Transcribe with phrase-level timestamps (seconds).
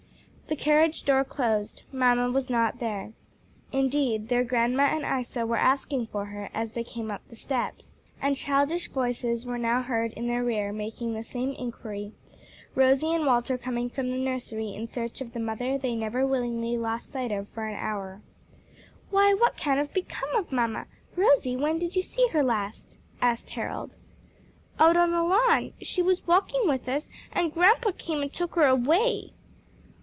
[0.47, 1.83] The carriage door closed.
[1.93, 3.13] Mamma was not there.
[3.71, 7.95] Indeed their grandma and Isa were asking for her as they came up the steps.
[8.21, 12.11] And childish voices were now heard in their rear making the same inquiry
[12.75, 16.77] Rosie and Walter coming from the nursery in search of the mother they never willingly
[16.77, 18.21] lost sight of for an hour.
[19.09, 20.85] "Why, what can have become of mamma?
[21.15, 23.95] Rosie, when did you see her last?" asked Harold.
[24.81, 25.71] "Out on the lawn.
[25.81, 29.31] She was walking with us, and grandpa came and took her away."